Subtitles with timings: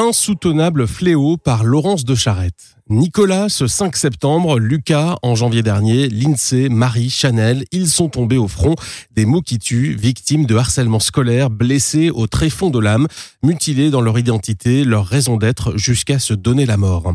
[0.00, 2.78] Insoutenable fléau par Laurence de Charette.
[2.88, 8.48] Nicolas ce 5 septembre, Lucas en janvier dernier, Lindsay, Marie, Chanel, ils sont tombés au
[8.48, 8.74] front
[9.14, 13.06] des mots qui tuent, victimes de harcèlement scolaire, blessés au tréfonds de l'âme,
[13.42, 17.12] mutilés dans leur identité, leur raison d'être jusqu'à se donner la mort.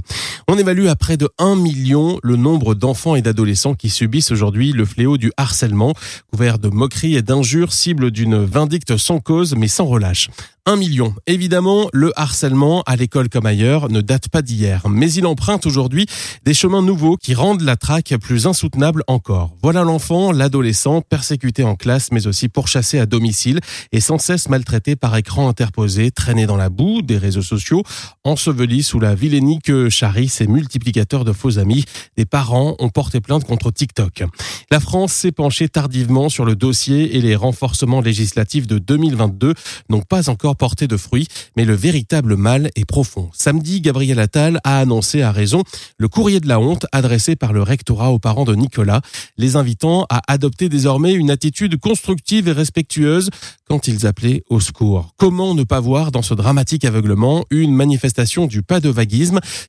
[0.48, 4.72] On évalue à près de 1 million le nombre d'enfants et d'adolescents qui subissent aujourd'hui
[4.74, 5.94] le fléau du harcèlement,
[6.32, 10.30] couvert de moqueries et d'injures, cible d'une vindicte sans cause mais sans relâche.
[10.68, 11.14] Un million.
[11.28, 16.06] Évidemment, le harcèlement, à l'école comme ailleurs, ne date pas d'hier, mais il emprunte aujourd'hui
[16.46, 19.54] des chemins nouveaux qui rendent la traque plus insoutenable encore.
[19.62, 23.60] Voilà l'enfant, l'adolescent, persécuté en classe, mais aussi pourchassé à domicile
[23.92, 27.84] et sans cesse maltraité par écran interposé, traîné dans la boue des réseaux sociaux,
[28.24, 31.86] enseveli sous la vilainie que charrient ces multiplicateurs de faux amis.
[32.18, 34.24] Des parents ont porté plainte contre TikTok.
[34.72, 39.54] La France s'est penchée tardivement sur le dossier et les renforcements législatifs de 2022
[39.90, 43.30] n'ont pas encore porté de fruits, mais le véritable mal est profond.
[43.34, 45.64] Samedi, Gabriel Attal a annoncé à raison
[45.98, 49.02] le courrier de la honte adressé par le rectorat aux parents de Nicolas,
[49.38, 53.30] les invitant à adopter désormais une attitude constructive et respectueuse
[53.68, 55.14] quand ils appelaient au secours.
[55.18, 58.94] Comment ne pas voir dans ce dramatique aveuglement une manifestation du pas de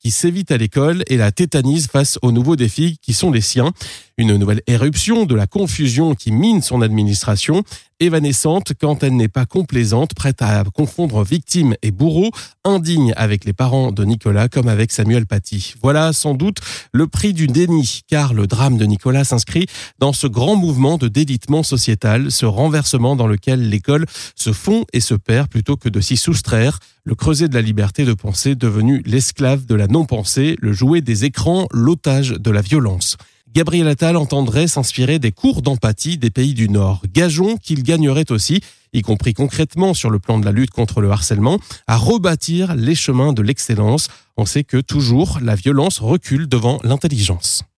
[0.01, 3.73] qui sévit à l'école et la tétanise face aux nouveaux défis qui sont les siens?
[4.19, 7.63] Une nouvelle éruption de la confusion qui mine son administration,
[8.01, 12.31] évanescente quand elle n'est pas complaisante, prête à confondre victime et bourreau,
[12.65, 15.75] indigne avec les parents de Nicolas comme avec Samuel Paty.
[15.83, 16.59] Voilà sans doute
[16.93, 19.67] le prix du déni, car le drame de Nicolas s'inscrit
[19.99, 25.01] dans ce grand mouvement de délitement sociétal, ce renversement dans lequel l'école se fond et
[25.01, 29.03] se perd plutôt que de s'y soustraire, le creuset de la liberté de penser devenu
[29.05, 33.17] l'esclave de la non-pensée, le jouet des écrans, l'otage de la violence.
[33.57, 37.01] Gabriel Attal entendrait s'inspirer des cours d'empathie des pays du Nord.
[37.15, 38.61] Gageons qu'il gagnerait aussi,
[38.93, 42.95] y compris concrètement sur le plan de la lutte contre le harcèlement, à rebâtir les
[42.95, 44.09] chemins de l'excellence.
[44.37, 47.65] On sait que toujours la violence recule devant l'intelligence.